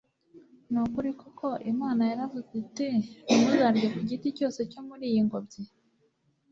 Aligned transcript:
«Ni 0.71 0.79
ukuri 0.85 1.09
koko 1.19 1.47
Imana 1.71 2.01
yaravuze 2.11 2.51
iti: 2.63 2.87
Ntimuzarye 3.25 3.87
ku 3.93 3.99
giti 4.09 4.27
cyose 4.37 4.59
cyo 4.71 4.81
muri 4.87 5.03
iyi 5.11 5.21
ngobyi?». 5.27 5.63